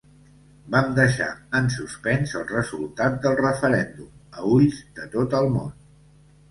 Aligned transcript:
Vam 0.75 0.87
deixar 0.99 1.27
en 1.59 1.69
suspens 1.75 2.33
el 2.41 2.47
resultat 2.55 3.21
del 3.27 3.39
referèndum 3.45 4.11
a 4.41 4.49
ulls 4.59 4.83
de 5.01 5.09
tot 5.19 5.41
el 5.45 5.57
món. 5.59 5.75